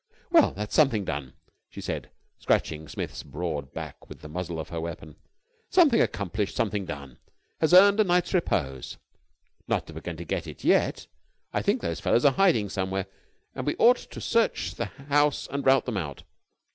"Well, 0.31 0.53
that's 0.55 0.73
something 0.73 1.05
done," 1.05 1.33
she 1.69 1.79
said, 1.79 2.09
scratching 2.39 2.87
Smith's 2.87 3.21
broad 3.21 3.71
back 3.71 4.09
with 4.09 4.21
the 4.21 4.27
muzzle 4.29 4.59
of 4.59 4.69
her 4.69 4.81
weapon. 4.81 5.15
"Something 5.69 6.01
accomplished, 6.01 6.55
something 6.55 6.85
done, 6.85 7.19
has 7.59 7.71
earned 7.71 7.99
a 7.99 8.03
night's 8.03 8.33
repose. 8.33 8.97
Not 9.67 9.85
that 9.85 9.93
we're 9.93 10.01
going 10.01 10.17
to 10.17 10.25
get 10.25 10.47
it 10.47 10.63
yet. 10.63 11.05
I 11.53 11.61
think 11.61 11.81
those 11.81 11.99
fellows 11.99 12.25
are 12.25 12.33
hiding 12.33 12.67
somewhere, 12.69 13.05
and 13.53 13.67
we 13.67 13.75
ought 13.75 13.97
to 13.97 14.19
search 14.19 14.73
the 14.73 14.85
house 14.85 15.47
and 15.51 15.63
rout 15.63 15.85
them 15.85 15.97
out. 15.97 16.23